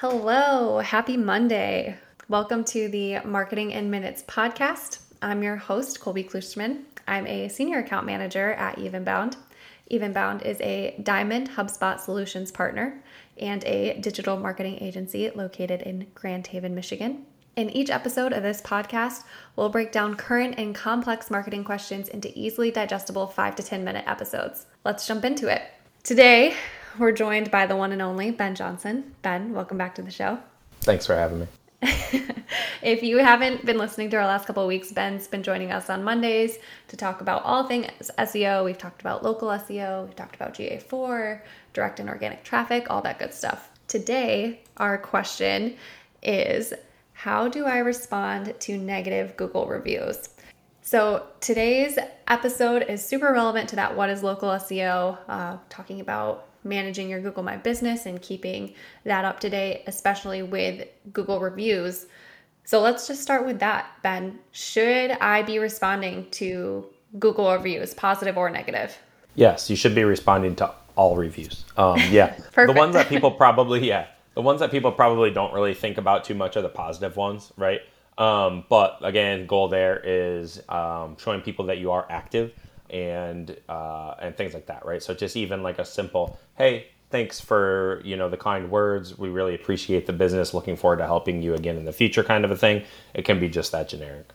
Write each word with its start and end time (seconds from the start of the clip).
Hello, 0.00 0.78
happy 0.78 1.18
Monday. 1.18 1.94
Welcome 2.26 2.64
to 2.64 2.88
the 2.88 3.18
Marketing 3.22 3.72
in 3.72 3.90
Minutes 3.90 4.22
podcast. 4.22 5.00
I'm 5.20 5.42
your 5.42 5.56
host, 5.56 6.00
Colby 6.00 6.24
Klusterman. 6.24 6.84
I'm 7.06 7.26
a 7.26 7.50
senior 7.50 7.80
account 7.80 8.06
manager 8.06 8.54
at 8.54 8.78
Evenbound. 8.78 9.36
Evenbound 9.92 10.42
is 10.46 10.58
a 10.62 10.98
Diamond 11.02 11.50
HubSpot 11.50 12.00
Solutions 12.00 12.50
partner 12.50 13.02
and 13.38 13.62
a 13.64 13.98
digital 14.00 14.38
marketing 14.38 14.78
agency 14.80 15.28
located 15.34 15.82
in 15.82 16.06
Grand 16.14 16.46
Haven, 16.46 16.74
Michigan. 16.74 17.26
In 17.56 17.68
each 17.68 17.90
episode 17.90 18.32
of 18.32 18.42
this 18.42 18.62
podcast, 18.62 19.24
we'll 19.54 19.68
break 19.68 19.92
down 19.92 20.14
current 20.14 20.54
and 20.56 20.74
complex 20.74 21.30
marketing 21.30 21.62
questions 21.62 22.08
into 22.08 22.32
easily 22.34 22.70
digestible 22.70 23.26
5 23.26 23.54
to 23.56 23.62
10 23.62 23.84
minute 23.84 24.04
episodes. 24.06 24.64
Let's 24.82 25.06
jump 25.06 25.26
into 25.26 25.48
it. 25.48 25.60
Today, 26.02 26.56
we're 27.00 27.12
joined 27.12 27.50
by 27.50 27.66
the 27.66 27.74
one 27.74 27.92
and 27.92 28.02
only 28.02 28.30
Ben 28.30 28.54
Johnson. 28.54 29.14
Ben, 29.22 29.54
welcome 29.54 29.78
back 29.78 29.94
to 29.94 30.02
the 30.02 30.10
show. 30.10 30.38
Thanks 30.82 31.06
for 31.06 31.16
having 31.16 31.40
me. 31.40 31.46
if 32.82 33.02
you 33.02 33.16
haven't 33.16 33.64
been 33.64 33.78
listening 33.78 34.10
to 34.10 34.18
our 34.18 34.26
last 34.26 34.46
couple 34.46 34.62
of 34.62 34.68
weeks, 34.68 34.92
Ben's 34.92 35.26
been 35.26 35.42
joining 35.42 35.72
us 35.72 35.88
on 35.88 36.04
Mondays 36.04 36.58
to 36.88 36.98
talk 36.98 37.22
about 37.22 37.42
all 37.42 37.66
things 37.66 38.10
SEO. 38.18 38.66
We've 38.66 38.76
talked 38.76 39.00
about 39.00 39.24
local 39.24 39.48
SEO, 39.48 40.04
we've 40.04 40.14
talked 40.14 40.36
about 40.36 40.52
GA4, 40.52 41.40
direct 41.72 42.00
and 42.00 42.08
organic 42.10 42.44
traffic, 42.44 42.90
all 42.90 43.00
that 43.00 43.18
good 43.18 43.32
stuff. 43.32 43.70
Today, 43.88 44.60
our 44.76 44.98
question 44.98 45.76
is 46.22 46.74
How 47.14 47.48
do 47.48 47.64
I 47.64 47.78
respond 47.78 48.54
to 48.60 48.76
negative 48.76 49.38
Google 49.38 49.66
reviews? 49.66 50.28
So, 50.82 51.28
today's 51.40 51.98
episode 52.28 52.82
is 52.90 53.02
super 53.02 53.32
relevant 53.32 53.70
to 53.70 53.76
that 53.76 53.96
what 53.96 54.10
is 54.10 54.22
local 54.22 54.50
SEO, 54.50 55.16
uh, 55.28 55.56
talking 55.70 56.00
about 56.00 56.49
managing 56.64 57.08
your 57.08 57.20
Google 57.20 57.42
My 57.42 57.56
Business 57.56 58.06
and 58.06 58.20
keeping 58.20 58.74
that 59.04 59.24
up 59.24 59.40
to 59.40 59.50
date, 59.50 59.84
especially 59.86 60.42
with 60.42 60.86
Google 61.12 61.40
reviews. 61.40 62.06
So 62.64 62.80
let's 62.80 63.06
just 63.06 63.22
start 63.22 63.46
with 63.46 63.58
that, 63.60 63.90
Ben. 64.02 64.38
Should 64.52 65.12
I 65.12 65.42
be 65.42 65.58
responding 65.58 66.30
to 66.32 66.86
Google 67.18 67.52
reviews, 67.52 67.94
positive 67.94 68.36
or 68.36 68.50
negative? 68.50 68.96
Yes, 69.34 69.70
you 69.70 69.76
should 69.76 69.94
be 69.94 70.04
responding 70.04 70.54
to 70.56 70.72
all 70.96 71.16
reviews. 71.16 71.64
Um, 71.76 71.98
yeah, 72.10 72.36
the 72.54 72.72
ones 72.72 72.94
that 72.94 73.08
people 73.08 73.30
probably 73.30 73.86
yeah, 73.88 74.06
the 74.34 74.42
ones 74.42 74.60
that 74.60 74.70
people 74.70 74.92
probably 74.92 75.30
don't 75.30 75.52
really 75.52 75.74
think 75.74 75.98
about 75.98 76.24
too 76.24 76.34
much 76.34 76.56
are 76.56 76.62
the 76.62 76.68
positive 76.68 77.16
ones, 77.16 77.52
right? 77.56 77.80
Um, 78.18 78.64
but 78.68 78.98
again, 79.02 79.46
goal 79.46 79.68
there 79.68 80.00
is 80.04 80.62
um, 80.68 81.16
showing 81.18 81.40
people 81.40 81.66
that 81.66 81.78
you 81.78 81.90
are 81.90 82.06
active 82.10 82.52
and 82.90 83.56
uh, 83.68 84.14
and 84.20 84.36
things 84.36 84.54
like 84.54 84.66
that, 84.66 84.84
right? 84.84 85.02
So 85.02 85.14
just 85.14 85.36
even 85.36 85.62
like 85.62 85.78
a 85.78 85.84
simple, 85.84 86.38
hey, 86.56 86.86
thanks 87.10 87.40
for 87.40 88.00
you 88.04 88.16
know 88.16 88.28
the 88.28 88.36
kind 88.36 88.70
words. 88.70 89.18
We 89.18 89.28
really 89.28 89.54
appreciate 89.54 90.06
the 90.06 90.12
business. 90.12 90.54
Looking 90.54 90.76
forward 90.76 90.98
to 90.98 91.06
helping 91.06 91.42
you 91.42 91.54
again 91.54 91.76
in 91.76 91.84
the 91.84 91.92
future, 91.92 92.22
kind 92.22 92.44
of 92.44 92.50
a 92.50 92.56
thing. 92.56 92.84
It 93.14 93.24
can 93.24 93.40
be 93.40 93.48
just 93.48 93.72
that 93.72 93.88
generic. 93.88 94.30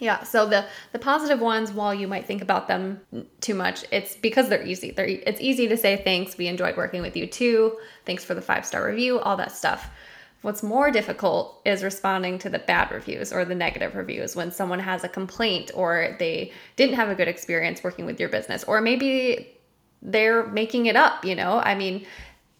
Yeah. 0.00 0.22
So 0.22 0.46
the 0.46 0.64
the 0.92 0.98
positive 0.98 1.40
ones, 1.40 1.72
while 1.72 1.94
you 1.94 2.08
might 2.08 2.26
think 2.26 2.40
about 2.42 2.68
them 2.68 3.00
too 3.40 3.54
much, 3.54 3.84
it's 3.92 4.16
because 4.16 4.48
they're 4.48 4.66
easy. 4.66 4.90
They're 4.90 5.06
it's 5.06 5.40
easy 5.40 5.68
to 5.68 5.76
say 5.76 6.02
thanks. 6.02 6.38
We 6.38 6.48
enjoyed 6.48 6.76
working 6.76 7.02
with 7.02 7.16
you 7.16 7.26
too. 7.26 7.76
Thanks 8.06 8.24
for 8.24 8.34
the 8.34 8.42
five 8.42 8.64
star 8.64 8.86
review. 8.86 9.20
All 9.20 9.36
that 9.36 9.52
stuff. 9.52 9.90
What's 10.42 10.62
more 10.62 10.90
difficult 10.90 11.60
is 11.66 11.84
responding 11.84 12.38
to 12.38 12.48
the 12.48 12.58
bad 12.58 12.90
reviews 12.90 13.30
or 13.32 13.44
the 13.44 13.54
negative 13.54 13.94
reviews 13.94 14.34
when 14.34 14.50
someone 14.50 14.78
has 14.78 15.04
a 15.04 15.08
complaint 15.08 15.70
or 15.74 16.16
they 16.18 16.52
didn't 16.76 16.96
have 16.96 17.10
a 17.10 17.14
good 17.14 17.28
experience 17.28 17.84
working 17.84 18.06
with 18.06 18.18
your 18.18 18.30
business, 18.30 18.64
or 18.64 18.80
maybe 18.80 19.58
they're 20.00 20.46
making 20.46 20.86
it 20.86 20.96
up, 20.96 21.26
you 21.26 21.34
know? 21.34 21.58
I 21.58 21.74
mean, 21.74 22.06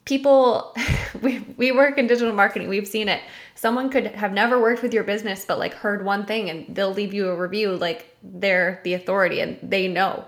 people 0.05 0.77
we, 1.23 1.39
we 1.56 1.73
work 1.73 1.97
in 1.97 2.06
digital 2.06 2.34
marketing. 2.34 2.69
We've 2.69 2.86
seen 2.86 3.08
it. 3.08 3.23
Someone 3.55 3.89
could 3.89 4.08
have 4.08 4.33
never 4.33 4.61
worked 4.61 4.83
with 4.83 4.92
your 4.92 5.05
business 5.05 5.47
but 5.47 5.58
like 5.58 5.73
heard 5.73 6.05
one 6.05 6.27
thing 6.27 6.51
and 6.51 6.74
they'll 6.74 6.92
leave 6.92 7.14
you 7.14 7.29
a 7.29 7.36
review 7.36 7.77
like 7.77 8.14
they're 8.23 8.80
the 8.85 8.92
authority 8.92 9.41
and 9.41 9.58
they 9.62 9.89
know. 9.89 10.27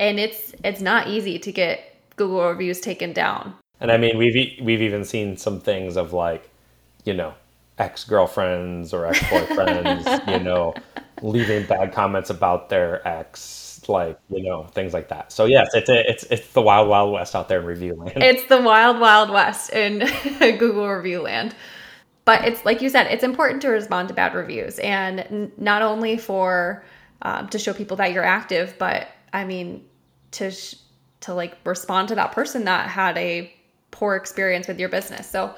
And 0.00 0.18
it's 0.18 0.54
it's 0.64 0.80
not 0.80 1.06
easy 1.06 1.38
to 1.38 1.52
get 1.52 1.84
google 2.16 2.48
reviews 2.48 2.80
taken 2.80 3.12
down. 3.12 3.54
And 3.80 3.92
i 3.92 3.96
mean 3.96 4.18
we've 4.18 4.58
we've 4.60 4.82
even 4.82 5.04
seen 5.04 5.36
some 5.36 5.60
things 5.60 5.96
of 5.96 6.12
like 6.12 6.50
you 7.04 7.14
know, 7.14 7.34
ex 7.78 8.04
girlfriends 8.04 8.92
or 8.92 9.06
ex 9.06 9.18
boyfriends, 9.20 10.26
you 10.38 10.44
know, 10.44 10.74
leaving 11.22 11.66
bad 11.66 11.92
comments 11.92 12.30
about 12.30 12.68
their 12.68 13.06
ex, 13.06 13.80
like 13.88 14.18
you 14.28 14.42
know, 14.42 14.64
things 14.64 14.92
like 14.92 15.08
that. 15.08 15.32
So 15.32 15.46
yes, 15.46 15.70
it's 15.74 15.88
a, 15.88 16.08
it's 16.08 16.24
it's 16.24 16.52
the 16.52 16.62
wild 16.62 16.88
wild 16.88 17.12
west 17.12 17.34
out 17.34 17.48
there 17.48 17.60
in 17.60 17.66
review 17.66 17.94
land. 17.94 18.22
It's 18.22 18.44
the 18.44 18.60
wild 18.60 19.00
wild 19.00 19.30
west 19.30 19.70
in 19.70 19.98
Google 20.38 20.88
review 20.88 21.22
land. 21.22 21.54
But 22.24 22.44
it's 22.44 22.64
like 22.64 22.82
you 22.82 22.90
said, 22.90 23.06
it's 23.06 23.24
important 23.24 23.62
to 23.62 23.68
respond 23.68 24.08
to 24.08 24.14
bad 24.14 24.34
reviews, 24.34 24.78
and 24.78 25.20
n- 25.20 25.52
not 25.56 25.82
only 25.82 26.16
for 26.16 26.84
um, 27.22 27.48
to 27.48 27.58
show 27.58 27.72
people 27.72 27.96
that 27.96 28.12
you're 28.12 28.24
active, 28.24 28.74
but 28.78 29.08
I 29.32 29.44
mean 29.44 29.84
to 30.32 30.50
sh- 30.50 30.76
to 31.20 31.34
like 31.34 31.56
respond 31.64 32.08
to 32.08 32.14
that 32.14 32.32
person 32.32 32.64
that 32.64 32.88
had 32.88 33.16
a 33.18 33.52
poor 33.90 34.16
experience 34.16 34.68
with 34.68 34.78
your 34.78 34.88
business. 34.88 35.28
So 35.28 35.54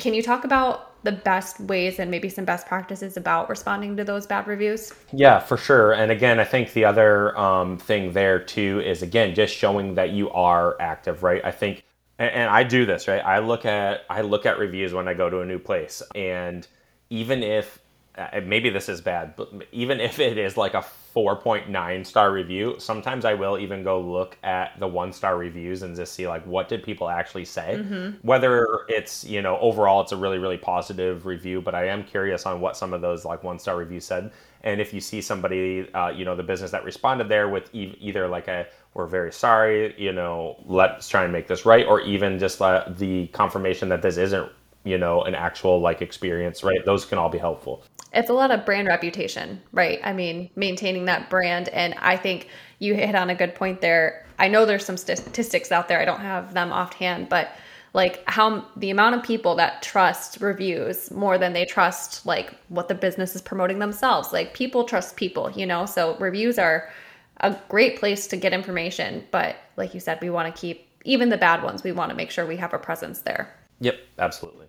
can 0.00 0.14
you 0.14 0.22
talk 0.22 0.44
about 0.44 0.90
the 1.02 1.12
best 1.12 1.60
ways 1.60 1.98
and 1.98 2.10
maybe 2.10 2.28
some 2.28 2.44
best 2.44 2.66
practices 2.66 3.16
about 3.16 3.48
responding 3.48 3.96
to 3.96 4.04
those 4.04 4.26
bad 4.26 4.46
reviews? 4.46 4.92
Yeah, 5.12 5.38
for 5.38 5.56
sure. 5.56 5.92
And 5.92 6.12
again, 6.12 6.38
I 6.38 6.44
think 6.44 6.72
the 6.72 6.84
other 6.84 7.36
um, 7.38 7.78
thing 7.78 8.12
there 8.12 8.38
too 8.38 8.80
is 8.84 9.02
again 9.02 9.34
just 9.34 9.54
showing 9.54 9.94
that 9.94 10.10
you 10.10 10.30
are 10.30 10.76
active, 10.80 11.22
right? 11.22 11.44
I 11.44 11.50
think, 11.50 11.84
and, 12.18 12.30
and 12.30 12.50
I 12.50 12.64
do 12.64 12.84
this, 12.84 13.08
right? 13.08 13.24
I 13.24 13.38
look 13.38 13.64
at 13.64 14.04
I 14.10 14.20
look 14.22 14.46
at 14.46 14.58
reviews 14.58 14.92
when 14.92 15.08
I 15.08 15.14
go 15.14 15.30
to 15.30 15.40
a 15.40 15.46
new 15.46 15.58
place, 15.58 16.02
and 16.14 16.66
even 17.08 17.42
if 17.42 17.78
uh, 18.16 18.40
maybe 18.44 18.70
this 18.70 18.88
is 18.88 19.00
bad, 19.00 19.36
but 19.36 19.50
even 19.72 20.00
if 20.00 20.18
it 20.18 20.36
is 20.36 20.56
like 20.56 20.74
a 20.74 20.82
4.9 21.14 22.06
star 22.06 22.32
review, 22.32 22.74
sometimes 22.78 23.24
I 23.24 23.34
will 23.34 23.58
even 23.58 23.82
go 23.82 24.00
look 24.00 24.36
at 24.42 24.78
the 24.78 24.86
one 24.86 25.12
star 25.12 25.36
reviews 25.36 25.82
and 25.82 25.96
just 25.96 26.12
see 26.12 26.28
like 26.28 26.44
what 26.46 26.68
did 26.68 26.82
people 26.82 27.08
actually 27.08 27.44
say. 27.44 27.78
Mm-hmm. 27.78 28.26
Whether 28.26 28.66
it's, 28.88 29.24
you 29.24 29.42
know, 29.42 29.58
overall 29.58 30.00
it's 30.00 30.12
a 30.12 30.16
really, 30.16 30.38
really 30.38 30.58
positive 30.58 31.26
review, 31.26 31.60
but 31.60 31.74
I 31.74 31.88
am 31.88 32.04
curious 32.04 32.46
on 32.46 32.60
what 32.60 32.76
some 32.76 32.92
of 32.92 33.00
those 33.00 33.24
like 33.24 33.42
one 33.42 33.58
star 33.58 33.76
reviews 33.76 34.04
said. 34.04 34.32
And 34.62 34.80
if 34.80 34.92
you 34.92 35.00
see 35.00 35.20
somebody, 35.20 35.92
uh, 35.94 36.10
you 36.10 36.24
know, 36.24 36.36
the 36.36 36.42
business 36.42 36.70
that 36.70 36.84
responded 36.84 37.28
there 37.28 37.48
with 37.48 37.74
e- 37.74 37.96
either 38.00 38.28
like 38.28 38.48
a, 38.48 38.66
we're 38.94 39.06
very 39.06 39.32
sorry, 39.32 39.94
you 39.98 40.12
know, 40.12 40.56
let's 40.66 41.08
try 41.08 41.24
and 41.24 41.32
make 41.32 41.46
this 41.46 41.64
right, 41.64 41.86
or 41.86 42.00
even 42.02 42.38
just 42.38 42.60
uh, 42.60 42.84
the 42.98 43.28
confirmation 43.28 43.88
that 43.88 44.02
this 44.02 44.16
isn't 44.16 44.50
you 44.84 44.98
know 44.98 45.22
an 45.22 45.34
actual 45.34 45.80
like 45.80 46.00
experience 46.00 46.64
right 46.64 46.84
those 46.84 47.04
can 47.04 47.18
all 47.18 47.28
be 47.28 47.38
helpful 47.38 47.82
it's 48.12 48.30
a 48.30 48.34
lot 48.34 48.50
of 48.50 48.64
brand 48.64 48.88
reputation, 48.88 49.60
right? 49.72 50.00
I 50.02 50.12
mean, 50.12 50.50
maintaining 50.56 51.04
that 51.06 51.30
brand. 51.30 51.68
And 51.68 51.94
I 51.98 52.16
think 52.16 52.48
you 52.78 52.94
hit 52.94 53.14
on 53.14 53.30
a 53.30 53.34
good 53.34 53.54
point 53.54 53.80
there. 53.80 54.26
I 54.38 54.48
know 54.48 54.64
there's 54.64 54.84
some 54.84 54.96
statistics 54.96 55.70
out 55.70 55.88
there, 55.88 56.00
I 56.00 56.04
don't 56.04 56.20
have 56.20 56.54
them 56.54 56.72
offhand, 56.72 57.28
but 57.28 57.52
like 57.92 58.22
how 58.28 58.64
the 58.76 58.90
amount 58.90 59.16
of 59.16 59.22
people 59.22 59.56
that 59.56 59.82
trust 59.82 60.40
reviews 60.40 61.10
more 61.10 61.38
than 61.38 61.52
they 61.52 61.64
trust 61.64 62.24
like 62.24 62.54
what 62.68 62.88
the 62.88 62.94
business 62.94 63.34
is 63.34 63.42
promoting 63.42 63.80
themselves. 63.80 64.32
Like 64.32 64.54
people 64.54 64.84
trust 64.84 65.16
people, 65.16 65.50
you 65.50 65.66
know? 65.66 65.86
So 65.86 66.16
reviews 66.18 66.58
are 66.58 66.90
a 67.38 67.56
great 67.68 67.98
place 67.98 68.26
to 68.28 68.36
get 68.36 68.52
information. 68.52 69.24
But 69.30 69.56
like 69.76 69.92
you 69.92 70.00
said, 70.00 70.20
we 70.20 70.30
want 70.30 70.54
to 70.54 70.60
keep 70.60 70.86
even 71.04 71.30
the 71.30 71.38
bad 71.38 71.62
ones, 71.62 71.82
we 71.82 71.92
want 71.92 72.10
to 72.10 72.16
make 72.16 72.30
sure 72.30 72.46
we 72.46 72.56
have 72.56 72.74
a 72.74 72.78
presence 72.78 73.22
there. 73.22 73.54
Yep, 73.80 73.98
absolutely. 74.18 74.59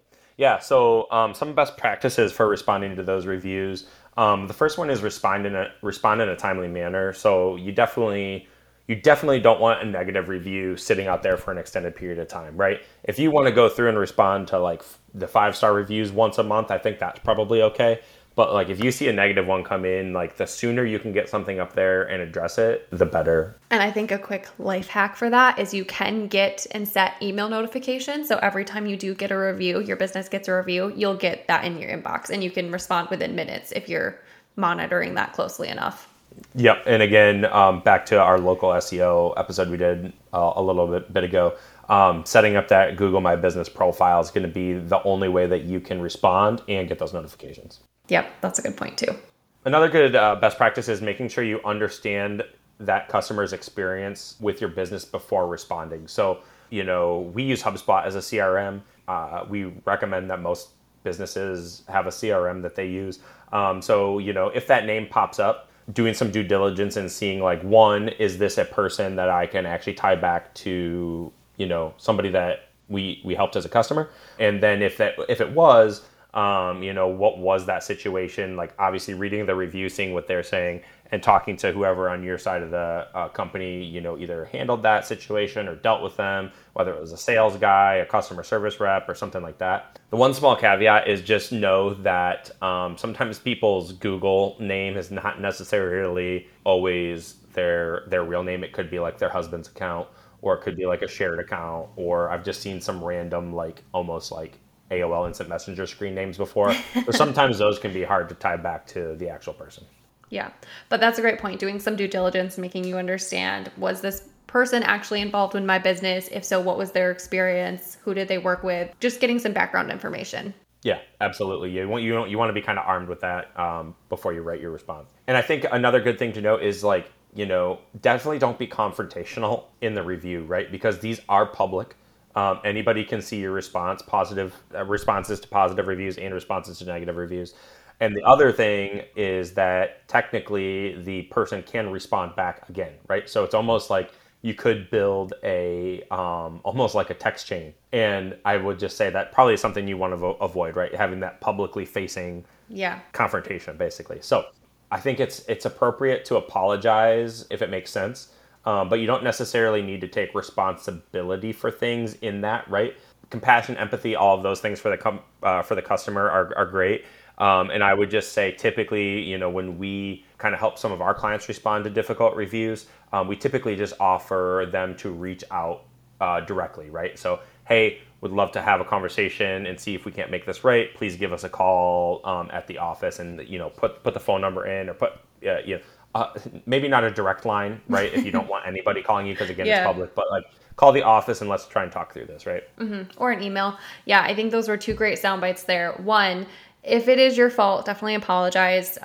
Yeah, 0.42 0.58
so 0.58 1.06
um, 1.12 1.36
some 1.36 1.54
best 1.54 1.78
practices 1.78 2.32
for 2.32 2.48
responding 2.48 2.96
to 2.96 3.04
those 3.04 3.28
reviews. 3.28 3.86
Um, 4.18 4.48
the 4.48 4.56
first 4.56 4.80
one 4.80 4.90
is 4.90 5.04
respond 5.04 5.46
in 5.46 5.56
a 5.56 5.68
respond 5.84 6.20
in 6.20 6.30
a 6.30 6.36
timely 6.36 6.68
manner. 6.68 7.14
So 7.14 7.58
you 7.58 7.72
definitely 7.72 8.48
you 8.88 8.96
definitely 8.96 9.40
don't 9.40 9.62
want 9.62 9.84
a 9.84 9.86
negative 9.86 10.30
review 10.30 10.78
sitting 10.78 11.06
out 11.06 11.22
there 11.22 11.38
for 11.38 11.52
an 11.52 11.60
extended 11.60 11.96
period 11.96 12.18
of 12.18 12.28
time, 12.28 12.58
right? 12.58 12.82
If 13.04 13.20
you 13.20 13.30
want 13.30 13.50
to 13.50 13.52
go 13.52 13.70
through 13.70 13.90
and 13.90 14.00
respond 14.00 14.48
to 14.48 14.58
like 14.58 14.82
the 15.14 15.28
five 15.28 15.56
star 15.56 15.76
reviews 15.76 16.12
once 16.12 16.40
a 16.40 16.44
month, 16.44 16.72
I 16.72 16.80
think 16.80 16.98
that's 16.98 17.20
probably 17.20 17.62
okay. 17.62 18.00
But 18.36 18.54
like 18.54 18.70
if 18.70 18.84
you 18.84 18.92
see 18.92 19.08
a 19.10 19.14
negative 19.14 19.46
one 19.46 19.64
come 19.64 19.86
in, 19.86 20.14
like 20.14 20.38
the 20.38 20.46
sooner 20.46 20.86
you 20.86 21.00
can 21.00 21.12
get 21.12 21.30
something 21.30 21.60
up 21.60 21.74
there 21.74 22.04
and 22.04 22.22
address 22.22 22.58
it, 22.58 22.88
the 22.92 23.06
better. 23.06 23.58
And 23.70 23.82
I 23.82 23.92
think 23.92 24.12
a 24.12 24.18
quick 24.18 24.48
life 24.58 24.88
hack 24.88 25.16
for 25.16 25.30
that 25.30 25.60
is 25.60 25.74
you 25.74 25.86
can 25.86 26.28
get 26.28 26.66
and 26.72 26.88
set 26.88 27.14
email 27.22 27.50
notifications. 27.50 28.28
So 28.28 28.38
every 28.38 28.64
time 28.64 28.86
you 28.86 28.96
do 28.96 29.14
get 29.14 29.32
a 29.32 29.38
review, 29.38 29.82
your 29.82 29.98
business 29.98 30.30
gets 30.30 30.48
a 30.48 30.56
review, 30.56 30.94
you'll 30.96 31.18
get 31.18 31.48
that 31.48 31.66
in 31.66 31.78
your 31.78 31.92
inbox 31.92 32.30
and 32.30 32.44
you 32.44 32.52
can 32.52 32.72
respond 32.72 33.10
within 33.10 33.36
minutes 33.36 33.72
if 33.74 33.90
you're 33.90 34.20
monitoring 34.56 35.16
that 35.16 35.34
closely 35.34 35.68
enough. 35.68 36.08
Yep. 36.56 36.84
And 36.86 37.04
again, 37.04 37.46
um, 37.46 37.82
back 37.82 38.06
to 38.08 38.20
our 38.20 38.40
local 38.40 38.70
SEO 38.70 39.34
episode 39.38 39.70
we 39.70 39.78
did 39.78 40.14
uh, 40.34 40.54
a 40.56 40.62
little 40.62 40.88
bit, 40.88 41.12
bit 41.12 41.24
ago. 41.24 41.56
Um, 41.90 42.26
setting 42.26 42.56
up 42.56 42.70
that 42.70 42.96
Google 42.96 43.20
My 43.20 43.36
Business 43.36 43.68
profile 43.68 44.22
is 44.22 44.32
going 44.32 44.48
to 44.48 44.54
be 44.54 44.74
the 44.74 45.04
only 45.04 45.28
way 45.28 45.46
that 45.48 45.64
you 45.64 45.82
can 45.82 46.02
respond 46.02 46.62
and 46.70 46.88
get 46.88 47.00
those 47.00 47.14
notifications. 47.14 47.82
Yep, 48.12 48.42
that's 48.42 48.60
a 48.60 48.62
good 48.62 48.76
point 48.76 48.98
too. 48.98 49.16
Another 49.64 49.88
good 49.88 50.16
uh, 50.16 50.36
best 50.36 50.58
practice 50.58 50.90
is 50.90 51.02
making 51.02 51.30
sure 51.30 51.44
you 51.44 51.62
understand 51.64 52.44
that 52.80 53.08
customer's 53.08 53.54
experience 53.54 54.36
with 54.40 54.60
your 54.60 54.70
business 54.70 55.06
before 55.06 55.48
responding. 55.48 56.08
So, 56.08 56.40
you 56.70 56.84
know, 56.84 57.32
we 57.34 57.44
use 57.44 57.64
HubSpot 57.64 58.06
as 58.06 58.16
a 58.16 58.20
CRM. 58.20 58.82
uh, 59.08 59.46
we 59.48 59.66
recommend 59.86 60.30
that 60.30 60.42
most 60.42 60.70
businesses 61.04 61.84
have 61.88 62.06
a 62.06 62.10
CRM 62.10 62.62
that 62.64 62.76
they 62.76 62.88
use. 62.88 63.20
Um, 63.54 63.82
so 63.82 64.20
you 64.20 64.34
know 64.34 64.50
if 64.50 64.68
that 64.68 64.86
name 64.86 65.08
pops 65.08 65.40
up, 65.40 65.70
doing 65.94 66.14
some 66.14 66.32
due 66.32 66.44
diligence 66.44 66.98
and 66.98 67.12
seeing 67.12 67.40
like 67.40 67.62
one 67.64 68.10
is 68.10 68.38
this 68.38 68.58
a 68.58 68.66
person 68.66 69.16
that 69.16 69.30
I 69.30 69.46
can 69.48 69.66
actually 69.66 69.96
tie 69.96 70.16
back 70.16 70.54
to 70.56 71.32
you 71.58 71.66
know 71.66 71.94
somebody 71.98 72.30
that 72.30 72.70
we 72.88 73.22
we 73.24 73.36
helped 73.36 73.56
as 73.56 73.66
a 73.66 73.70
customer, 73.70 74.10
and 74.38 74.62
then 74.62 74.82
if 74.82 74.98
that 74.98 75.16
if 75.30 75.42
it 75.42 75.52
was 75.52 76.06
um, 76.34 76.82
you 76.82 76.94
know, 76.94 77.08
what 77.08 77.38
was 77.40 77.66
that 77.66 77.84
situation? 77.84 78.56
Like, 78.56 78.74
obviously, 78.80 79.14
reading 79.14 79.46
the 79.46 79.56
review, 79.56 79.90
seeing 79.90 80.14
what 80.14 80.28
they're 80.28 80.44
saying, 80.44 80.82
and 81.12 81.22
talking 81.22 81.58
to 81.58 81.74
whoever 81.74 82.10
on 82.10 82.24
your 82.24 82.38
side 82.38 82.64
of 82.64 82.72
the 82.72 83.08
uh, 83.14 83.28
company, 83.30 83.84
you 83.84 84.00
know, 84.00 84.18
either 84.18 84.46
handled 84.46 84.82
that 84.84 85.06
situation 85.06 85.68
or 85.68 85.76
dealt 85.76 86.02
with 86.02 86.16
them, 86.16 86.50
whether 86.74 86.94
it 86.94 87.02
was 87.02 87.12
a 87.12 87.18
sales 87.18 87.58
guy, 87.58 87.96
a 87.96 88.06
customer 88.06 88.44
service 88.44 88.80
rep, 88.80 89.10
or 89.10 89.16
something 89.16 89.42
like 89.44 89.58
that. 89.58 90.00
The 90.10 90.16
one 90.16 90.34
small 90.34 90.56
caveat 90.56 91.10
is 91.10 91.22
just 91.22 91.52
know 91.52 91.94
that 91.96 92.50
um, 92.64 92.98
sometimes 92.98 93.38
people's 93.38 93.92
Google 93.92 94.56
name 94.60 94.96
is 94.96 95.12
not 95.12 95.42
necessarily 95.42 96.48
always 96.64 97.34
their 97.54 98.04
their 98.08 98.24
real 98.24 98.44
name. 98.44 98.64
It 98.64 98.72
could 98.72 98.90
be 98.90 99.00
like 99.00 99.18
their 99.18 99.30
husband's 99.30 99.68
account, 99.68 100.08
or 100.42 100.56
it 100.56 100.62
could 100.62 100.78
be 100.78 100.86
like 100.86 101.02
a 101.02 101.10
shared 101.10 101.40
account, 101.40 101.90
or 101.98 102.30
I've 102.30 102.46
just 102.46 102.62
seen 102.62 102.80
some 102.80 103.04
random 103.04 103.54
like 103.54 103.84
almost 103.94 104.32
like 104.32 104.60
AOL 104.92 105.28
Instant 105.28 105.50
Messenger 105.50 105.88
screen 105.88 106.14
names 106.14 106.38
before. 106.38 106.74
but 107.06 107.16
sometimes 107.16 107.58
those 107.58 107.80
can 107.80 107.94
be 107.94 108.04
hard 108.04 108.30
to 108.30 108.36
tie 108.36 108.58
back 108.58 108.86
to 108.88 109.16
the 109.16 109.30
actual 109.30 109.54
person. 109.54 109.86
Yeah, 110.30 110.52
but 110.90 111.00
that's 111.00 111.20
a 111.20 111.22
great 111.22 111.40
point. 111.40 111.60
Doing 111.60 111.80
some 111.80 111.96
due 111.96 112.08
diligence, 112.08 112.58
making 112.58 112.86
you 112.86 112.98
understand 112.98 113.72
was 113.78 114.02
this 114.02 114.30
person 114.48 114.84
actually 114.84 115.22
involved 115.22 115.56
in 115.56 115.66
my 115.66 115.80
business? 115.80 116.28
If 116.32 116.44
so, 116.44 116.60
what 116.60 116.78
was 116.78 116.92
their 116.92 117.12
experience? 117.12 117.98
Who 118.04 118.14
did 118.14 118.28
they 118.28 118.38
work 118.38 118.64
with? 118.64 118.94
Just 119.00 119.20
getting 119.20 119.40
some 119.40 119.54
background 119.54 119.92
information. 119.92 120.54
Yeah, 120.84 121.00
absolutely. 121.20 121.72
You 121.72 121.88
want 121.88 122.04
you 122.04 122.26
you 122.26 122.38
want 122.38 122.50
to 122.50 122.54
be 122.54 122.62
kind 122.62 122.80
of 122.80 122.86
armed 122.88 123.08
with 123.08 123.22
that 123.22 123.58
um, 123.60 123.96
before 124.10 124.34
you 124.34 124.42
write 124.42 124.62
your 124.62 124.72
response. 124.72 125.10
And 125.28 125.38
I 125.38 125.42
think 125.42 125.66
another 125.72 126.02
good 126.02 126.18
thing 126.18 126.34
to 126.34 126.42
note 126.42 126.64
is 126.64 126.84
like 126.84 127.12
you 127.34 127.46
know 127.46 127.80
definitely 128.02 128.40
don't 128.40 128.58
be 128.58 128.68
confrontational 128.68 129.66
in 129.82 129.94
the 129.94 130.04
review, 130.04 130.44
right? 130.44 130.72
Because 130.72 131.00
these 131.00 131.22
are 131.30 131.46
public. 131.46 131.96
Um, 132.36 132.60
anybody 132.64 133.04
can 133.04 133.22
see 133.22 133.40
your 133.40 133.52
response, 133.52 134.02
positive 134.02 134.56
uh, 134.74 134.86
responses 134.86 135.40
to 135.42 135.48
positive 135.48 135.88
reviews 135.88 136.18
and 136.18 136.34
responses 136.34 136.80
to 136.80 136.86
negative 136.86 137.18
reviews. 137.18 137.54
And 138.00 138.16
the 138.16 138.24
other 138.24 138.52
thing 138.52 139.04
is 139.16 139.54
that 139.54 140.08
technically 140.08 141.02
the 141.04 141.24
person 141.24 141.62
can 141.62 141.92
respond 141.92 142.36
back 142.36 142.68
again, 142.68 142.94
right? 143.08 143.30
So 143.30 143.44
it's 143.44 143.54
almost 143.54 143.90
like 143.90 144.12
you 144.42 144.56
could 144.56 144.90
build 144.90 145.34
a 145.44 146.02
um, 146.10 146.62
almost 146.64 146.96
like 146.96 147.12
a 147.12 147.14
text 147.14 147.46
chain. 147.46 147.74
And 147.92 148.36
I 148.44 148.58
would 148.58 148.80
just 148.80 148.98
say 148.98 149.12
that 149.12 149.32
probably 149.32 149.54
is 149.54 149.62
something 149.62 149.88
you 149.88 149.98
want 149.98 150.14
to 150.14 150.18
vo- 150.18 150.38
avoid, 150.42 150.76
right? 150.76 150.94
Having 150.96 151.20
that 151.20 151.42
publicly 151.42 151.86
facing 151.86 152.44
yeah 152.70 153.00
confrontation, 153.12 153.78
basically. 153.78 154.20
So 154.22 154.46
I 154.90 155.00
think 155.00 155.20
it's 155.20 155.46
it's 155.48 155.66
appropriate 155.66 156.26
to 156.26 156.38
apologize 156.38 157.46
if 157.52 157.62
it 157.62 157.70
makes 157.70 157.92
sense 157.92 158.34
um, 158.66 158.90
but 158.90 159.00
you 159.00 159.08
don't 159.08 159.24
necessarily 159.24 159.82
need 159.82 160.02
to 160.02 160.08
take 160.08 160.36
responsibility 160.36 161.52
for 161.52 161.72
things 161.72 162.16
in 162.16 162.42
that, 162.42 162.70
right? 162.70 162.96
Compassion, 163.30 163.78
empathy, 163.78 164.16
all 164.16 164.38
of 164.38 164.44
those 164.44 164.60
things 164.60 164.80
for 164.80 164.90
the 164.90 164.98
com- 164.98 165.22
uh, 165.42 165.62
for 165.62 165.76
the 165.76 165.82
customer 165.82 166.30
are, 166.30 166.54
are 166.58 166.66
great. 166.66 167.06
Um, 167.38 167.72
and 167.72 167.84
I 167.84 167.94
would 167.94 168.12
just 168.12 168.34
say, 168.34 168.52
typically, 168.52 169.22
you 169.24 169.38
know, 169.38 169.50
when 169.50 169.80
we 169.80 170.26
kind 170.38 170.54
of 170.54 170.60
help 170.60 170.78
some 170.78 170.92
of 170.92 171.02
our 171.02 171.16
clients 171.16 171.48
respond 171.48 171.86
to 171.86 171.90
difficult 171.90 172.36
reviews, 172.36 172.86
um, 173.14 173.28
we 173.28 173.36
typically 173.36 173.76
just 173.76 173.94
offer 174.00 174.68
them 174.72 174.96
to 174.98 175.10
reach 175.10 175.44
out 175.50 175.86
uh, 176.20 176.42
directly, 176.42 176.92
right? 176.92 177.18
So, 177.18 177.40
hey, 177.66 178.00
would 178.22 178.32
love 178.32 178.52
to 178.52 178.62
have 178.62 178.80
a 178.80 178.86
conversation 178.86 179.66
and 179.66 179.80
see 179.80 179.96
if 179.96 180.06
we 180.06 180.12
can't 180.12 180.30
make 180.30 180.46
this 180.46 180.64
right. 180.64 180.94
Please 180.94 181.16
give 181.16 181.34
us 181.34 181.44
a 181.44 181.50
call 181.50 182.22
um, 182.24 182.50
at 182.54 182.68
the 182.68 182.78
office 182.78 183.20
and 183.20 183.48
you 183.48 183.58
know 183.58 183.70
put 183.70 184.04
put 184.04 184.14
the 184.14 184.20
phone 184.20 184.42
number 184.42 184.68
in 184.68 184.90
or 184.90 184.94
put 184.94 185.14
uh, 185.46 185.58
you 185.66 185.78
know 185.78 185.82
uh, 186.14 186.28
maybe 186.66 186.88
not 186.88 187.04
a 187.04 187.12
direct 187.12 187.46
line, 187.46 187.82
right? 187.88 188.14
if 188.14 188.26
you 188.26 188.32
don't 188.32 188.48
want 188.48 188.68
anybody 188.68 189.02
calling 189.08 189.26
you, 189.26 189.34
because 189.34 189.50
again, 189.50 189.66
yeah. 189.66 189.80
it's 189.80 189.86
public, 189.86 190.16
but 190.16 190.30
like 190.30 190.46
call 190.76 190.92
the 190.92 191.04
office 191.04 191.42
and 191.42 191.50
let's 191.50 191.68
try 191.68 191.84
and 191.84 191.92
talk 191.92 192.14
through 192.14 192.26
this, 192.26 192.46
right? 192.46 192.64
Mm-hmm. 192.78 193.22
Or 193.22 193.32
an 193.32 193.44
email. 193.44 193.78
Yeah, 194.06 194.22
I 194.22 194.36
think 194.36 194.52
those 194.52 194.68
were 194.68 194.78
two 194.78 194.94
great 194.94 195.20
sound 195.20 195.42
bites 195.42 195.64
there. 195.64 195.94
One, 195.94 196.48
if 196.84 197.08
it 197.08 197.20
is 197.20 197.38
your 197.38 197.50
fault, 197.50 197.86
definitely 197.86 198.16
apologize. 198.16 198.98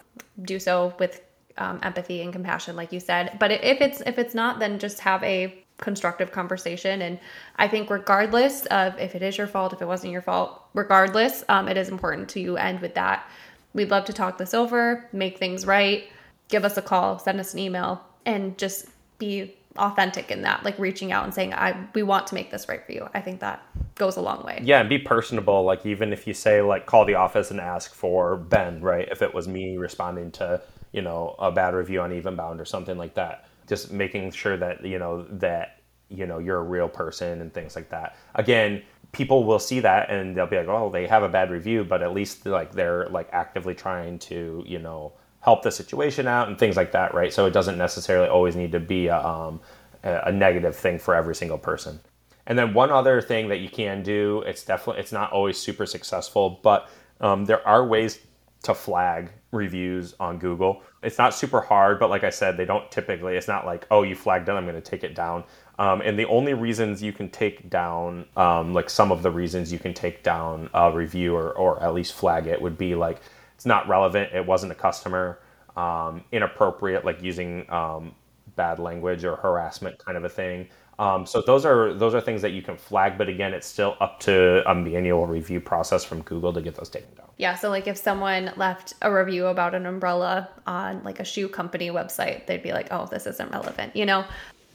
Do 0.42 0.58
so 0.58 0.94
with 0.98 1.20
um, 1.58 1.78
empathy 1.82 2.22
and 2.22 2.32
compassion, 2.32 2.76
like 2.76 2.92
you 2.92 3.00
said. 3.00 3.36
But 3.38 3.50
if 3.50 3.80
it's 3.80 4.00
if 4.02 4.18
it's 4.18 4.34
not, 4.34 4.58
then 4.58 4.78
just 4.78 5.00
have 5.00 5.22
a 5.22 5.62
constructive 5.78 6.32
conversation. 6.32 7.02
And 7.02 7.18
I 7.56 7.68
think 7.68 7.90
regardless 7.90 8.64
of 8.66 8.98
if 8.98 9.14
it 9.14 9.22
is 9.22 9.36
your 9.36 9.46
fault, 9.46 9.72
if 9.72 9.82
it 9.82 9.86
wasn't 9.86 10.12
your 10.12 10.22
fault, 10.22 10.62
regardless, 10.72 11.44
um, 11.48 11.68
it 11.68 11.76
is 11.76 11.88
important 11.88 12.28
to 12.30 12.56
end 12.56 12.80
with 12.80 12.94
that. 12.94 13.28
We'd 13.74 13.90
love 13.90 14.06
to 14.06 14.14
talk 14.14 14.38
this 14.38 14.54
over, 14.54 15.06
make 15.12 15.38
things 15.38 15.66
right 15.66 16.04
give 16.48 16.64
us 16.64 16.76
a 16.76 16.82
call, 16.82 17.18
send 17.18 17.40
us 17.40 17.52
an 17.52 17.60
email, 17.60 18.02
and 18.24 18.56
just 18.58 18.86
be 19.18 19.56
authentic 19.76 20.30
in 20.30 20.42
that, 20.42 20.64
like 20.64 20.78
reaching 20.78 21.12
out 21.12 21.24
and 21.24 21.34
saying, 21.34 21.52
I 21.52 21.76
we 21.94 22.02
want 22.02 22.26
to 22.28 22.34
make 22.34 22.50
this 22.50 22.68
right 22.68 22.84
for 22.84 22.92
you. 22.92 23.08
I 23.14 23.20
think 23.20 23.40
that 23.40 23.62
goes 23.96 24.16
a 24.16 24.20
long 24.20 24.42
way. 24.44 24.60
Yeah, 24.62 24.80
and 24.80 24.88
be 24.88 24.98
personable. 24.98 25.64
Like 25.64 25.84
even 25.86 26.12
if 26.12 26.26
you 26.26 26.34
say 26.34 26.62
like 26.62 26.86
call 26.86 27.04
the 27.04 27.14
office 27.14 27.50
and 27.50 27.60
ask 27.60 27.94
for 27.94 28.36
Ben, 28.36 28.80
right? 28.80 29.08
If 29.10 29.22
it 29.22 29.32
was 29.34 29.48
me 29.48 29.76
responding 29.76 30.30
to, 30.32 30.60
you 30.92 31.02
know, 31.02 31.34
a 31.38 31.52
bad 31.52 31.74
review 31.74 32.00
on 32.00 32.10
Evenbound 32.10 32.60
or 32.60 32.64
something 32.64 32.96
like 32.96 33.14
that. 33.14 33.48
Just 33.66 33.90
making 33.90 34.30
sure 34.30 34.56
that, 34.56 34.84
you 34.84 34.98
know, 34.98 35.26
that, 35.30 35.80
you 36.08 36.26
know, 36.26 36.38
you're 36.38 36.58
a 36.58 36.62
real 36.62 36.88
person 36.88 37.40
and 37.40 37.52
things 37.52 37.74
like 37.74 37.90
that. 37.90 38.16
Again, 38.36 38.82
people 39.12 39.44
will 39.44 39.58
see 39.58 39.80
that 39.80 40.08
and 40.08 40.36
they'll 40.36 40.46
be 40.46 40.56
like, 40.56 40.68
oh, 40.68 40.90
they 40.90 41.06
have 41.06 41.22
a 41.22 41.28
bad 41.28 41.50
review, 41.50 41.84
but 41.84 42.02
at 42.02 42.12
least 42.12 42.46
like 42.46 42.72
they're 42.72 43.08
like 43.08 43.28
actively 43.32 43.74
trying 43.74 44.18
to, 44.20 44.62
you 44.66 44.78
know, 44.78 45.12
help 45.46 45.62
the 45.62 45.70
situation 45.70 46.26
out 46.26 46.48
and 46.48 46.58
things 46.58 46.76
like 46.76 46.90
that, 46.90 47.14
right? 47.14 47.32
So 47.32 47.46
it 47.46 47.52
doesn't 47.52 47.78
necessarily 47.78 48.28
always 48.28 48.56
need 48.56 48.72
to 48.72 48.80
be 48.80 49.06
a, 49.06 49.16
um, 49.16 49.60
a 50.02 50.32
negative 50.32 50.74
thing 50.74 50.98
for 50.98 51.14
every 51.14 51.36
single 51.36 51.56
person. 51.56 52.00
And 52.48 52.58
then 52.58 52.74
one 52.74 52.90
other 52.90 53.22
thing 53.22 53.48
that 53.50 53.60
you 53.60 53.68
can 53.68 54.02
do, 54.02 54.42
it's 54.44 54.64
definitely 54.64 55.02
it's 55.02 55.12
not 55.12 55.30
always 55.32 55.56
super 55.56 55.86
successful, 55.86 56.58
but 56.64 56.90
um, 57.20 57.44
there 57.44 57.66
are 57.66 57.86
ways 57.86 58.18
to 58.64 58.74
flag 58.74 59.30
reviews 59.52 60.14
on 60.18 60.38
Google. 60.38 60.82
It's 61.04 61.16
not 61.16 61.32
super 61.32 61.60
hard, 61.60 62.00
but 62.00 62.10
like 62.10 62.24
I 62.24 62.30
said, 62.30 62.56
they 62.56 62.64
don't 62.64 62.90
typically. 62.90 63.36
It's 63.36 63.46
not 63.46 63.64
like 63.64 63.86
oh 63.92 64.02
you 64.02 64.16
flagged 64.16 64.48
it, 64.48 64.52
I'm 64.52 64.64
going 64.64 64.74
to 64.74 64.80
take 64.80 65.04
it 65.04 65.14
down. 65.14 65.44
Um, 65.78 66.00
and 66.00 66.18
the 66.18 66.26
only 66.26 66.54
reasons 66.54 67.02
you 67.02 67.12
can 67.12 67.30
take 67.30 67.70
down, 67.70 68.24
um, 68.36 68.74
like 68.74 68.90
some 68.90 69.12
of 69.12 69.22
the 69.22 69.30
reasons 69.30 69.72
you 69.72 69.78
can 69.78 69.94
take 69.94 70.24
down 70.24 70.70
a 70.74 70.90
review 70.90 71.36
or, 71.36 71.52
or 71.52 71.80
at 71.82 71.94
least 71.94 72.14
flag 72.14 72.48
it 72.48 72.60
would 72.60 72.76
be 72.76 72.96
like 72.96 73.20
it's 73.56 73.66
not 73.66 73.88
relevant. 73.88 74.32
It 74.32 74.46
wasn't 74.46 74.70
a 74.70 74.76
customer. 74.76 75.40
Um, 75.76 76.24
inappropriate, 76.32 77.04
like 77.04 77.22
using 77.22 77.70
um, 77.70 78.14
bad 78.54 78.78
language 78.78 79.24
or 79.24 79.36
harassment, 79.36 79.98
kind 79.98 80.16
of 80.16 80.24
a 80.24 80.28
thing. 80.28 80.68
Um, 80.98 81.26
so 81.26 81.42
those 81.42 81.66
are 81.66 81.92
those 81.92 82.14
are 82.14 82.20
things 82.20 82.40
that 82.42 82.52
you 82.52 82.62
can 82.62 82.76
flag, 82.76 83.18
but 83.18 83.28
again, 83.28 83.52
it's 83.52 83.66
still 83.66 83.96
up 84.00 84.18
to 84.20 84.68
a 84.70 84.74
manual 84.74 85.26
review 85.26 85.60
process 85.60 86.04
from 86.04 86.22
Google 86.22 86.52
to 86.54 86.62
get 86.62 86.74
those 86.74 86.88
taken 86.88 87.14
down. 87.14 87.26
Yeah, 87.36 87.54
so 87.54 87.68
like 87.68 87.86
if 87.86 87.98
someone 87.98 88.52
left 88.56 88.94
a 89.02 89.12
review 89.12 89.46
about 89.46 89.74
an 89.74 89.84
umbrella 89.84 90.48
on 90.66 91.04
like 91.04 91.20
a 91.20 91.24
shoe 91.24 91.48
company 91.48 91.90
website, 91.90 92.46
they'd 92.46 92.62
be 92.62 92.72
like, 92.72 92.88
"Oh, 92.90 93.06
this 93.06 93.26
isn't 93.26 93.52
relevant," 93.52 93.94
you 93.94 94.06
know. 94.06 94.24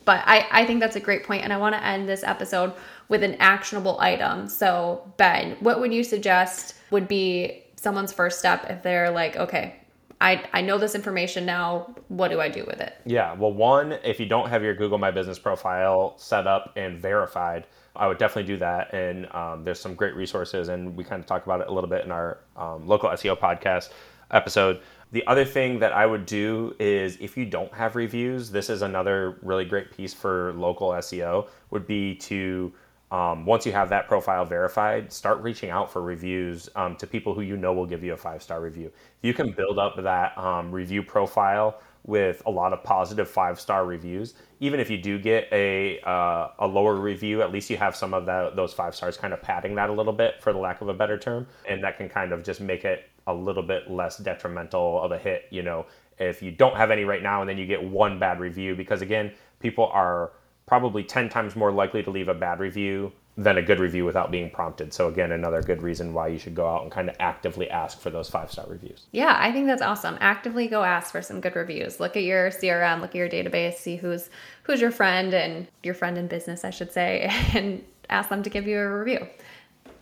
But 0.06 0.24
I 0.26 0.48
I 0.52 0.66
think 0.66 0.80
that's 0.80 0.96
a 0.96 1.00
great 1.00 1.24
point, 1.24 1.44
and 1.44 1.54
I 1.54 1.58
want 1.58 1.76
to 1.76 1.84
end 1.84 2.08
this 2.08 2.24
episode 2.24 2.74
with 3.10 3.24
an 3.24 3.36
actionable 3.36 4.00
item. 4.00 4.48
So 4.48 5.12
Ben, 5.18 5.58
what 5.60 5.80
would 5.80 5.94
you 5.94 6.04
suggest 6.04 6.76
would 6.92 7.08
be 7.08 7.64
someone's 7.76 8.14
first 8.14 8.40
step 8.40 8.68
if 8.70 8.84
they're 8.84 9.10
like, 9.10 9.36
okay, 9.36 9.76
I, 10.22 10.44
I 10.54 10.62
know 10.62 10.78
this 10.78 10.94
information 10.94 11.46
now. 11.48 11.96
What 12.10 12.30
do 12.30 12.40
I 12.40 12.48
do 12.48 12.64
with 12.66 12.80
it? 12.80 12.96
Yeah. 13.06 13.34
Well, 13.34 13.52
one, 13.52 13.94
if 14.04 14.20
you 14.20 14.28
don't 14.28 14.50
have 14.50 14.64
your 14.64 14.76
Google 14.76 15.00
My 15.00 15.10
Business 15.10 15.40
profile 15.40 16.14
set 16.18 16.46
up 16.46 16.74
and 16.76 17.00
verified, 17.00 17.66
I 17.96 18.08
would 18.08 18.20
definitely 18.20 18.54
do 18.54 18.58
that. 18.58 18.94
And 18.94 19.28
um, 19.34 19.64
there's 19.64 19.80
some 19.80 19.96
great 19.96 20.16
resources, 20.16 20.70
and 20.70 20.96
we 20.96 21.04
kind 21.04 21.20
of 21.20 21.26
talk 21.26 21.44
about 21.46 21.62
it 21.62 21.68
a 21.68 21.74
little 21.74 21.90
bit 21.90 22.06
in 22.06 22.12
our 22.12 22.38
um, 22.56 22.88
local 22.88 23.10
SEO 23.10 23.38
podcast 23.38 23.90
episode. 24.30 24.82
The 25.12 25.28
other 25.28 25.44
thing 25.44 25.80
that 25.80 25.92
I 25.92 26.06
would 26.06 26.26
do 26.26 26.74
is 26.80 27.18
if 27.20 27.36
you 27.36 27.46
don't 27.46 27.74
have 27.74 27.96
reviews, 27.98 28.50
this 28.50 28.70
is 28.70 28.82
another 28.82 29.38
really 29.42 29.66
great 29.66 29.92
piece 29.92 30.14
for 30.14 30.54
local 30.54 30.92
SEO, 30.92 31.50
would 31.70 31.86
be 31.86 32.16
to 32.16 32.72
um, 33.12 33.46
once 33.46 33.66
you 33.66 33.74
have 33.74 33.90
that 33.90 34.08
profile 34.08 34.46
verified, 34.46 35.12
start 35.12 35.42
reaching 35.42 35.70
out 35.70 35.92
for 35.92 36.02
reviews 36.02 36.70
um, 36.78 36.96
to 36.96 37.06
people 37.06 37.34
who 37.34 37.42
you 37.42 37.58
know 37.58 37.74
will 37.74 37.86
give 37.86 38.06
you 38.06 38.14
a 38.14 38.18
five 38.18 38.42
star 38.42 38.62
review. 38.62 38.90
You 39.22 39.34
can 39.34 39.52
build 39.52 39.78
up 39.78 40.02
that 40.02 40.38
um, 40.38 40.72
review 40.72 41.04
profile 41.04 41.82
with 42.06 42.42
a 42.46 42.52
lot 42.52 42.74
of 42.74 42.84
positive 42.84 43.30
five 43.30 43.60
star 43.60 43.86
reviews, 43.86 44.34
even 44.60 44.80
if 44.80 44.90
you 44.90 44.98
do 44.98 45.20
get 45.20 45.48
a 45.52 46.00
uh, 46.02 46.50
a 46.60 46.68
lower 46.68 46.96
review, 46.96 47.42
at 47.42 47.52
least 47.52 47.70
you 47.70 47.78
have 47.78 47.96
some 47.96 48.14
of 48.14 48.26
that, 48.26 48.56
those 48.56 48.74
five 48.74 48.96
stars 48.96 49.18
kind 49.18 49.34
of 49.34 49.42
padding 49.42 49.76
that 49.76 49.90
a 49.90 49.94
little 49.94 50.14
bit, 50.14 50.42
for 50.42 50.54
the 50.54 50.60
lack 50.60 50.82
of 50.82 50.90
a 50.90 50.94
better 50.94 51.18
term, 51.18 51.48
and 51.68 51.84
that 51.84 51.98
can 51.98 52.10
kind 52.10 52.32
of 52.32 52.44
just 52.44 52.62
make 52.62 52.86
it 52.86 53.10
a 53.28 53.34
little 53.34 53.64
bit 53.64 53.90
less 53.90 54.18
detrimental 54.18 55.02
of 55.02 55.12
a 55.12 55.18
hit. 55.18 55.46
You 55.52 55.62
know, 55.64 55.86
if 56.18 56.42
you 56.42 56.52
don't 56.52 56.76
have 56.76 56.92
any 56.92 57.04
right 57.04 57.22
now 57.22 57.42
and 57.42 57.50
then 57.50 57.58
you 57.58 57.66
get 57.66 57.84
one 57.84 58.20
bad 58.20 58.40
review, 58.40 58.76
because 58.76 59.02
again, 59.02 59.32
people 59.60 59.88
are 59.88 60.32
probably 60.66 61.04
10 61.04 61.30
times 61.30 61.56
more 61.56 61.72
likely 61.72 62.02
to 62.02 62.10
leave 62.10 62.30
a 62.30 62.34
bad 62.34 62.60
review 62.60 63.12
than 63.38 63.58
a 63.58 63.62
good 63.62 63.80
review 63.80 64.06
without 64.06 64.30
being 64.30 64.50
prompted. 64.50 64.94
So 64.94 65.08
again, 65.08 65.32
another 65.32 65.62
good 65.62 65.82
reason 65.82 66.14
why 66.14 66.28
you 66.28 66.38
should 66.38 66.54
go 66.56 66.68
out 66.68 66.84
and 66.84 66.92
kind 66.92 67.10
of 67.10 67.16
actively 67.20 67.70
ask 67.70 68.00
for 68.00 68.10
those 68.10 68.30
five 68.30 68.52
star 68.52 68.66
reviews. 68.68 69.06
Yeah, 69.12 69.38
I 69.40 69.52
think 69.52 69.68
that's 69.68 69.82
awesome. 69.82 70.18
Actively 70.20 70.68
go 70.68 70.84
ask 70.84 71.12
for 71.12 71.22
some 71.22 71.40
good 71.40 71.56
reviews. 71.56 72.00
Look 72.00 72.18
at 72.18 72.24
your 72.24 72.50
CRM, 72.50 73.00
look 73.02 73.12
at 73.12 73.16
your 73.16 73.30
database, 73.30 73.76
see 73.76 73.96
who's 73.96 74.30
who's 74.64 74.82
your 74.82 74.92
friend 74.92 75.34
and 75.34 75.68
your 75.84 75.94
friend 75.94 76.18
in 76.18 76.28
business, 76.28 76.66
I 76.66 76.70
should 76.72 76.92
say, 76.92 77.32
and 77.54 77.84
ask 78.10 78.30
them 78.30 78.44
to 78.44 78.50
give 78.50 78.68
you 78.68 78.80
a 78.80 79.00
review. 79.00 79.28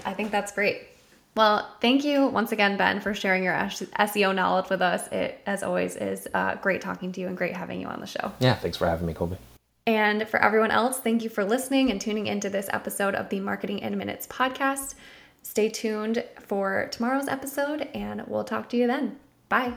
I 0.06 0.14
think 0.14 0.32
that's 0.32 0.52
great. 0.52 0.88
Well, 1.36 1.70
thank 1.80 2.04
you 2.04 2.28
once 2.28 2.52
again, 2.52 2.76
Ben, 2.76 3.00
for 3.00 3.14
sharing 3.14 3.44
your 3.44 3.54
SEO 3.54 4.36
knowledge 4.36 4.70
with 4.70 4.82
us. 4.82 5.08
It, 5.10 5.40
as 5.46 5.64
always, 5.64 5.96
is 5.96 6.28
uh, 6.34 6.56
great 6.56 6.82
talking 6.82 7.12
to 7.14 7.22
you 7.22 7.28
and 7.28 7.38
great 7.38 7.56
having 7.56 7.80
you 7.80 7.88
on 7.88 8.02
the 8.02 8.08
show. 8.08 8.32
Yeah, 8.40 8.56
thanks 8.56 8.78
for 8.78 8.88
having 8.88 9.06
me, 9.06 9.14
Colby. 9.14 9.38
And 9.90 10.28
for 10.28 10.40
everyone 10.40 10.70
else, 10.70 11.00
thank 11.00 11.24
you 11.24 11.32
for 11.32 11.44
listening 11.44 11.90
and 11.90 12.00
tuning 12.00 12.28
into 12.28 12.48
this 12.48 12.70
episode 12.72 13.16
of 13.16 13.30
the 13.30 13.40
Marketing 13.40 13.80
in 13.80 13.98
Minutes 13.98 14.28
podcast. 14.28 14.94
Stay 15.42 15.68
tuned 15.68 16.24
for 16.40 16.90
tomorrow's 16.92 17.28
episode, 17.28 17.90
and 17.96 18.22
we'll 18.28 18.44
talk 18.44 18.70
to 18.70 18.78
you 18.78 18.86
then. 18.86 19.18
Bye. 19.50 19.74